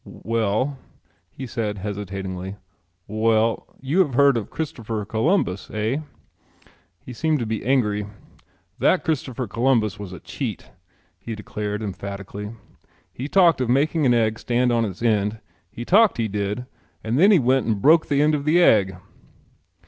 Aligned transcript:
"Well," 0.03 0.79
he 1.29 1.45
began 1.45 1.75
hesitatingly, 1.75 2.55
"well, 3.07 3.67
you 3.79 3.99
have 3.99 4.15
heard 4.15 4.35
of 4.35 4.49
Christopher 4.49 5.05
Columbus, 5.05 5.69
eh?" 5.71 5.97
He 7.05 7.13
seemed 7.13 7.37
to 7.37 7.45
be 7.45 7.63
angry. 7.63 8.07
"That 8.79 9.03
Christopher 9.03 9.45
Columbus 9.45 9.99
was 9.99 10.11
a 10.11 10.19
cheat," 10.19 10.71
he 11.19 11.35
declared 11.35 11.83
emphatically. 11.83 12.49
"He 13.13 13.27
talked 13.27 13.61
of 13.61 13.69
making 13.69 14.07
an 14.07 14.13
egg 14.15 14.39
stand 14.39 14.71
on 14.71 14.85
its 14.85 15.03
end. 15.03 15.39
He 15.69 15.85
talked, 15.85 16.17
he 16.17 16.27
did, 16.27 16.65
and 17.03 17.19
then 17.19 17.29
he 17.29 17.37
went 17.37 17.67
and 17.67 17.79
broke 17.79 18.07
the 18.07 18.23
end 18.23 18.33
of 18.33 18.43
the 18.43 18.59
egg." 18.59 18.97